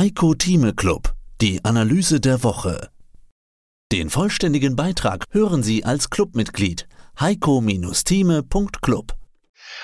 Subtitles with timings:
[0.00, 1.12] Heiko Thieme Club,
[1.42, 2.88] die Analyse der Woche.
[3.92, 6.88] Den vollständigen Beitrag hören Sie als Clubmitglied
[7.20, 9.12] heiko-thieme.club.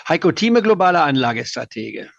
[0.08, 2.10] Heiko Thieme, globale Anlagestratege.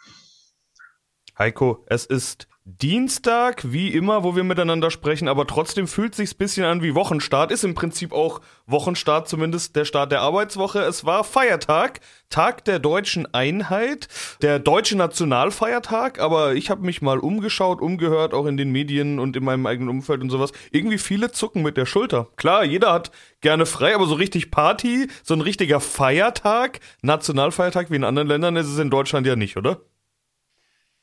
[1.40, 6.66] Heiko, es ist Dienstag, wie immer, wo wir miteinander sprechen, aber trotzdem fühlt sich's bisschen
[6.66, 7.50] an wie Wochenstart.
[7.50, 10.80] Ist im Prinzip auch Wochenstart, zumindest der Start der Arbeitswoche.
[10.80, 14.10] Es war Feiertag, Tag der deutschen Einheit,
[14.42, 19.38] der deutsche Nationalfeiertag, aber ich habe mich mal umgeschaut, umgehört, auch in den Medien und
[19.38, 20.52] in meinem eigenen Umfeld und sowas.
[20.70, 22.28] Irgendwie viele zucken mit der Schulter.
[22.36, 27.96] Klar, jeder hat gerne frei, aber so richtig Party, so ein richtiger Feiertag, Nationalfeiertag wie
[27.96, 29.80] in anderen Ländern ist es in Deutschland ja nicht, oder?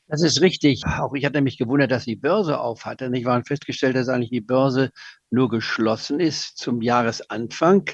[0.07, 0.83] Das ist richtig.
[0.85, 3.09] Auch ich hatte mich gewundert, dass die Börse auf hatte.
[3.13, 4.91] Ich war festgestellt, dass eigentlich die Börse
[5.31, 7.89] nur geschlossen ist zum Jahresanfang,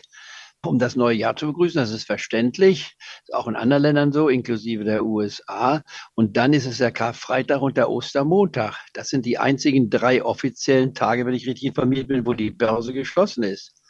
[0.65, 1.79] um das neue Jahr zu begrüßen.
[1.79, 2.95] Das ist verständlich.
[3.23, 5.83] Ist auch in anderen Ländern so, inklusive der USA.
[6.13, 8.75] Und dann ist es der Karfreitag und der Ostermontag.
[8.93, 12.91] Das sind die einzigen drei offiziellen Tage, wenn ich richtig informiert bin, wo die Börse
[12.91, 13.80] geschlossen ist.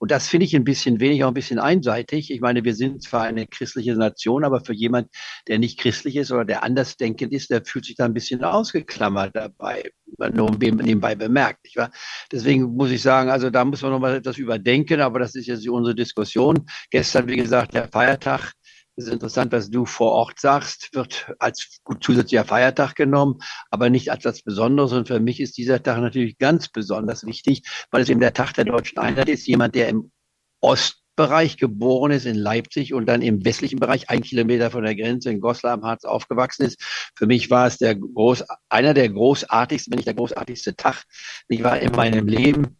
[0.00, 2.30] Und das finde ich ein bisschen wenig, auch ein bisschen einseitig.
[2.30, 5.08] Ich meine, wir sind zwar eine christliche Nation, aber für jemand,
[5.46, 9.36] der nicht christlich ist oder der andersdenkend ist, der fühlt sich da ein bisschen ausgeklammert
[9.36, 9.90] dabei,
[10.32, 11.64] nur nebenbei bemerkt.
[11.64, 11.90] Nicht wahr?
[12.32, 15.46] Deswegen muss ich sagen, also da muss man noch mal etwas überdenken, aber das ist
[15.46, 16.64] jetzt unsere Diskussion.
[16.90, 18.54] Gestern, wie gesagt, der Feiertag
[19.00, 23.38] es ist interessant, was du vor Ort sagst, wird als zusätzlicher Feiertag genommen,
[23.70, 24.92] aber nicht als das Besonderes.
[24.92, 28.52] Und für mich ist dieser Tag natürlich ganz besonders wichtig, weil es eben der Tag
[28.52, 29.46] der deutschen Einheit ist.
[29.46, 30.12] Jemand, der im
[30.60, 35.30] Ostbereich geboren ist, in Leipzig und dann im westlichen Bereich, ein Kilometer von der Grenze
[35.30, 36.82] in Goslar am Harz aufgewachsen ist.
[37.16, 41.04] Für mich war es der groß, einer der großartigsten, wenn nicht der großartigste Tag,
[41.48, 42.79] ich war in meinem Leben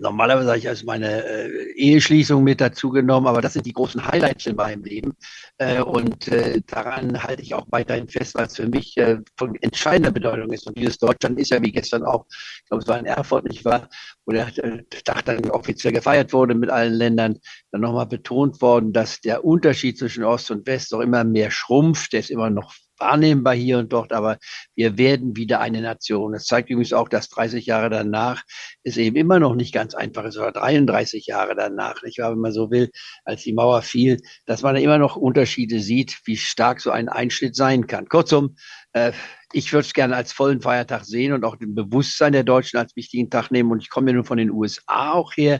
[0.00, 4.06] normalerweise habe ich also meine äh, Eheschließung mit dazu genommen, aber das sind die großen
[4.06, 5.12] Highlights in meinem Leben.
[5.58, 9.54] Äh, und äh, daran halte ich auch weiterhin fest, weil es für mich äh, von
[9.60, 10.66] entscheidender Bedeutung ist.
[10.66, 13.64] Und dieses Deutschland ist ja wie gestern auch, ich glaube, es war in Erfurt, nicht
[13.64, 13.88] wahr,
[14.24, 14.50] wo der
[15.04, 17.38] Tag dann offiziell gefeiert wurde mit allen Ländern,
[17.70, 22.12] dann nochmal betont worden, dass der Unterschied zwischen Ost und West auch immer mehr schrumpft.
[22.12, 24.38] Der ist immer noch wahrnehmbar hier und dort, aber
[24.74, 26.32] wir werden wieder eine Nation.
[26.32, 28.42] Das zeigt übrigens auch, dass 30 Jahre danach
[28.82, 32.38] es eben immer noch nicht ganz einfach ist, oder 33 Jahre danach, nicht wahr, wenn
[32.38, 32.90] man so will,
[33.24, 37.56] als die Mauer fiel, dass man immer noch Unterschiede sieht, wie stark so ein Einschnitt
[37.56, 38.08] sein kann.
[38.08, 38.56] Kurzum,
[38.92, 39.12] äh,
[39.52, 42.94] ich würde es gerne als vollen Feiertag sehen und auch den Bewusstsein der Deutschen als
[42.96, 43.70] wichtigen Tag nehmen.
[43.70, 45.56] Und ich komme ja nun von den USA auch her.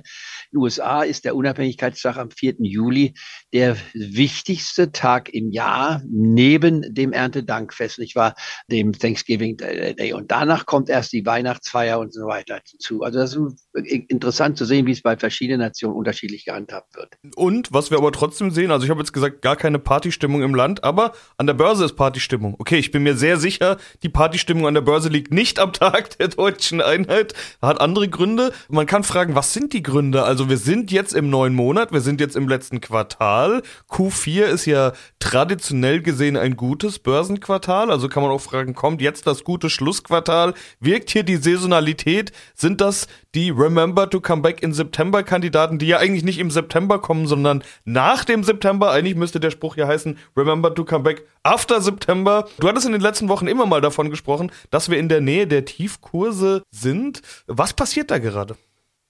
[0.51, 2.57] In den USA ist der Unabhängigkeitstag am 4.
[2.61, 3.15] Juli
[3.53, 8.35] der wichtigste Tag im Jahr neben dem Erntedankfest, nicht wahr,
[8.69, 10.13] dem Thanksgiving Day.
[10.13, 13.03] Und danach kommt erst die Weihnachtsfeier und so weiter dazu.
[13.03, 13.69] Also das ist
[14.09, 17.17] interessant zu sehen, wie es bei verschiedenen Nationen unterschiedlich gehandhabt wird.
[17.35, 20.55] Und was wir aber trotzdem sehen, also ich habe jetzt gesagt, gar keine Partystimmung im
[20.55, 22.55] Land, aber an der Börse ist Partystimmung.
[22.59, 26.19] Okay, ich bin mir sehr sicher, die Partystimmung an der Börse liegt nicht am Tag
[26.19, 28.53] der deutschen Einheit, hat andere Gründe.
[28.69, 30.23] Man kann fragen, was sind die Gründe?
[30.23, 33.63] Also wir sind jetzt im neuen Monat, wir sind jetzt im letzten Quartal.
[33.91, 37.91] Q4 ist ja traditionell gesehen ein gutes Börsenquartal.
[37.91, 40.55] Also kann man auch fragen, kommt jetzt das gute Schlussquartal?
[40.81, 42.33] Wirkt hier die Saisonalität?
[42.55, 46.51] Sind das die Remember to Come Back in September Kandidaten, die ja eigentlich nicht im
[46.51, 48.91] September kommen, sondern nach dem September?
[48.91, 52.49] Eigentlich müsste der Spruch ja heißen, Remember to Come Back after September.
[52.59, 55.47] Du hattest in den letzten Wochen immer mal davon gesprochen, dass wir in der Nähe
[55.47, 57.23] der Tiefkurse sind.
[57.47, 58.57] Was passiert da gerade?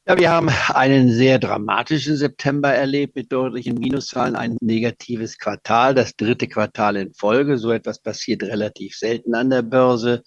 [0.08, 6.16] Ja, wir haben einen sehr dramatischen September erlebt mit deutlichen Minuszahlen, ein negatives Quartal, das
[6.16, 7.58] dritte Quartal in Folge.
[7.58, 10.22] So etwas passiert relativ selten an der Börse.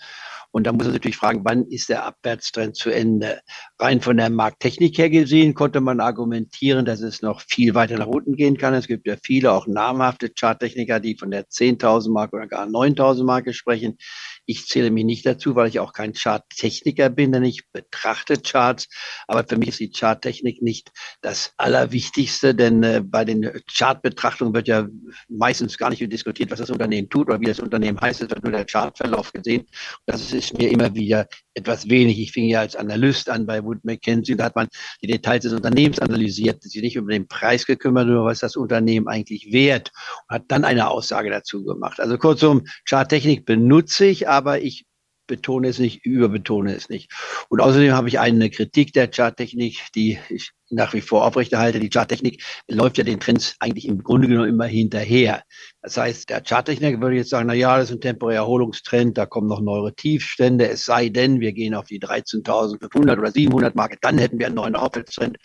[0.54, 3.42] Und da muss man natürlich fragen, wann ist der Abwärtstrend zu Ende?
[3.80, 8.06] Rein von der Markttechnik her gesehen konnte man argumentieren, dass es noch viel weiter nach
[8.06, 8.76] unten gehen kann.
[8.76, 13.24] Es gibt ja viele, auch namhafte Charttechniker, die von der 10.000 Mark oder gar 9.000
[13.24, 13.98] Marke sprechen.
[14.46, 18.90] Ich zähle mich nicht dazu, weil ich auch kein Charttechniker bin, denn ich betrachte Charts.
[19.28, 24.68] Aber für mich ist die Charttechnik nicht das Allerwichtigste, denn äh, bei den Chartbetrachtungen wird
[24.68, 24.88] ja
[25.30, 28.22] meistens gar nicht diskutiert, was das Unternehmen tut oder wie das Unternehmen heißt.
[28.22, 29.66] Es wird nur der Chartverlauf gesehen.
[30.06, 32.20] Das ist mir immer wieder etwas wenig.
[32.20, 34.68] Ich fing ja als Analyst an bei Wood Mackenzie, da hat man
[35.02, 39.08] die Details des Unternehmens analysiert, sich nicht über den Preis gekümmert, nur was das Unternehmen
[39.08, 39.92] eigentlich wert
[40.28, 42.00] und hat dann eine Aussage dazu gemacht.
[42.00, 44.86] Also kurzum, Charttechnik benutze ich, aber ich
[45.28, 47.12] betone es nicht, überbetone es nicht.
[47.50, 51.80] Und außerdem habe ich eine Kritik der Charttechnik, die ich nach wie vor aufrechterhalte.
[51.80, 55.44] Die Charttechnik läuft ja den Trends eigentlich im Grunde genommen immer hinterher.
[55.82, 59.26] Das heißt, der Charttechniker würde jetzt sagen, na ja, das ist ein temporärer Erholungstrend, da
[59.26, 63.98] kommen noch neuere Tiefstände, es sei denn, wir gehen auf die 13.500 oder 700 Marke,
[64.02, 65.38] dann hätten wir einen neuen Aufwärtstrend.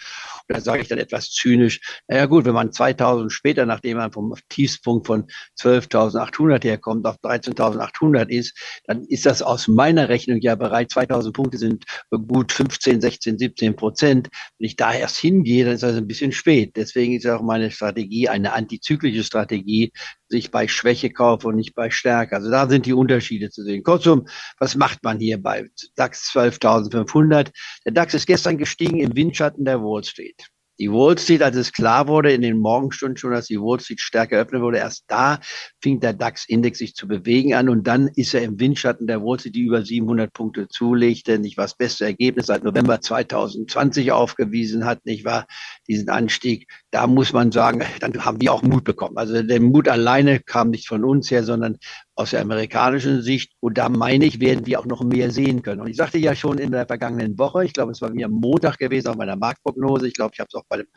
[0.48, 4.12] Und da sage ich dann etwas zynisch, naja gut, wenn man 2000 später, nachdem man
[4.12, 5.26] vom Tiefspunkt von
[5.60, 11.58] 12.800 herkommt, auf 13.800 ist, dann ist das aus meiner Rechnung ja bereits 2000 Punkte
[11.58, 14.28] sind gut 15, 16, 17 Prozent.
[14.58, 16.76] Wenn ich da erst hingehe, dann ist das ein bisschen spät.
[16.76, 19.92] Deswegen ist auch meine Strategie eine antizyklische Strategie,
[20.28, 22.36] sich bei Schwäche kaufe und nicht bei Stärke.
[22.36, 23.82] Also da sind die Unterschiede zu sehen.
[23.82, 24.26] Kurzum,
[24.58, 27.50] was macht man hier bei DAX 12.500?
[27.84, 30.48] Der DAX ist gestern gestiegen im Windschatten der Wall Street.
[30.78, 34.00] Die Wall Street, als es klar wurde in den Morgenstunden schon, dass die Wall Street
[34.00, 35.40] stärker öffnen wurde, erst da
[35.82, 39.38] fing der DAX-Index sich zu bewegen an und dann ist er im Windschatten der Wall
[39.38, 45.04] Street, die über 700 Punkte zulegte, nicht was beste Ergebnis seit November 2020 aufgewiesen hat,
[45.04, 45.46] nicht wahr,
[45.88, 46.68] diesen Anstieg.
[46.90, 49.18] Da muss man sagen, dann haben wir auch Mut bekommen.
[49.18, 51.78] Also der Mut alleine kam nicht von uns her, sondern
[52.18, 53.52] aus der amerikanischen Sicht.
[53.60, 55.80] Und da meine ich, werden wir auch noch mehr sehen können.
[55.80, 58.78] Und ich sagte ja schon in der vergangenen Woche, ich glaube, es war mir Montag
[58.78, 60.88] gewesen auf meiner Marktprognose, ich glaube, ich habe es auch bei dem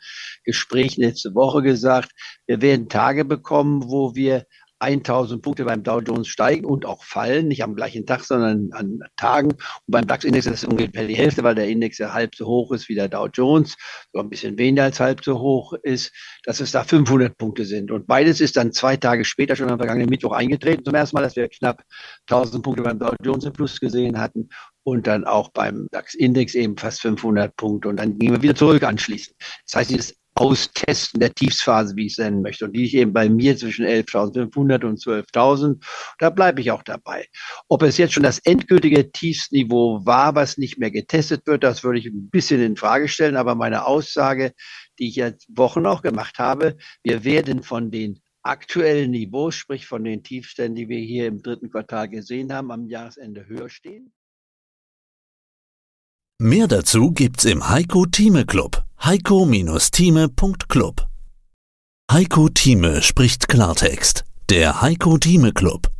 [0.42, 2.10] Gespräch letzte Woche gesagt,
[2.46, 4.46] wir werden Tage bekommen, wo wir
[4.82, 8.98] 1000 Punkte beim Dow Jones steigen und auch fallen, nicht am gleichen Tag, sondern an
[9.16, 9.52] Tagen.
[9.52, 12.72] Und beim DAX-Index ist es ungefähr die Hälfte, weil der Index ja halb so hoch
[12.72, 13.76] ist wie der Dow Jones,
[14.12, 16.12] so ein bisschen weniger als halb so hoch ist,
[16.44, 17.90] dass es da 500 Punkte sind.
[17.90, 20.84] Und beides ist dann zwei Tage später schon am vergangenen Mittwoch eingetreten.
[20.84, 21.82] Zum ersten Mal, dass wir knapp
[22.28, 24.48] 1000 Punkte beim Dow Jones im Plus gesehen hatten
[24.84, 28.82] und dann auch beim DAX-Index eben fast 500 Punkte und dann gingen wir wieder zurück
[28.82, 29.36] anschließend.
[29.66, 32.64] Das heißt, dieses Austesten der Tiefsphase, wie ich es nennen möchte.
[32.64, 35.84] Und die ich eben bei mir zwischen 11.500 und 12.000,
[36.18, 37.26] da bleibe ich auch dabei.
[37.68, 41.98] Ob es jetzt schon das endgültige Tiefsniveau war, was nicht mehr getestet wird, das würde
[41.98, 43.36] ich ein bisschen in Frage stellen.
[43.36, 44.52] Aber meine Aussage,
[44.98, 50.02] die ich jetzt Wochen auch gemacht habe, wir werden von den aktuellen Niveaus, sprich von
[50.02, 54.12] den Tiefständen, die wir hier im dritten Quartal gesehen haben, am Jahresende höher stehen.
[56.38, 61.06] Mehr dazu gibt's im Heiko Thieme Club heiko-thieme.club.
[62.12, 64.22] Heiko Thieme spricht Klartext.
[64.48, 65.91] Der Heiko Thieme Club.